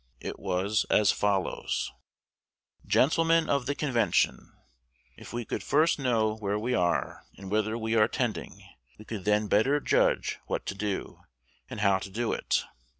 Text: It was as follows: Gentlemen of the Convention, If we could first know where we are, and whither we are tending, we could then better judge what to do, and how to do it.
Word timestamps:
It 0.19 0.39
was 0.39 0.83
as 0.89 1.11
follows: 1.11 1.91
Gentlemen 2.87 3.47
of 3.47 3.67
the 3.67 3.75
Convention, 3.75 4.51
If 5.15 5.31
we 5.31 5.45
could 5.45 5.61
first 5.61 5.99
know 5.99 6.37
where 6.37 6.57
we 6.57 6.73
are, 6.73 7.23
and 7.37 7.51
whither 7.51 7.77
we 7.77 7.95
are 7.95 8.07
tending, 8.07 8.67
we 8.97 9.05
could 9.05 9.25
then 9.25 9.47
better 9.47 9.79
judge 9.79 10.39
what 10.47 10.65
to 10.65 10.73
do, 10.73 11.21
and 11.69 11.81
how 11.81 11.99
to 11.99 12.09
do 12.09 12.33
it. 12.33 12.63